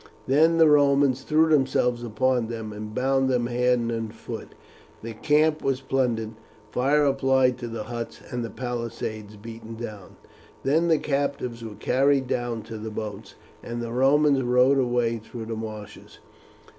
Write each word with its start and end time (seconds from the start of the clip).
Then 0.25 0.57
the 0.57 0.67
Romans 0.67 1.21
threw 1.21 1.47
themselves 1.49 2.01
upon 2.03 2.47
them 2.47 2.73
and 2.73 2.95
bound 2.95 3.29
them 3.29 3.45
hand 3.45 3.91
and 3.91 4.11
foot, 4.11 4.55
the 5.03 5.13
camp 5.13 5.63
was 5.63 5.79
plundered, 5.81 6.31
fire 6.71 7.05
applied 7.05 7.59
to 7.59 7.67
the 7.67 7.83
huts, 7.83 8.19
and 8.31 8.43
the 8.43 8.49
palisades 8.49 9.35
beaten 9.35 9.75
down. 9.75 10.15
Then 10.63 10.87
the 10.87 10.97
captives 10.97 11.63
were 11.63 11.75
carried 11.75 12.25
down 12.25 12.63
to 12.63 12.79
the 12.79 12.89
boats, 12.89 13.35
and 13.61 13.79
the 13.79 13.91
Romans 13.91 14.41
rowed 14.41 14.79
away 14.79 15.19
through 15.19 15.45
the 15.45 15.55
marshes. 15.55 16.17